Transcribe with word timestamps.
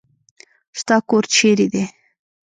ستا 0.79 0.95
کور 1.09 1.23
چيري 1.35 1.67
دی. 1.73 1.83